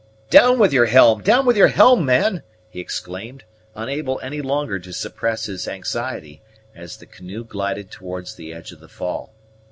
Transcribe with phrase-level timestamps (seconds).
[0.31, 3.43] "Down with your helm, down with your helm, man!" he exclaimed,
[3.75, 6.41] unable any longer to suppress his anxiety,
[6.75, 9.31] as the canoe glided towards the edge of the fall.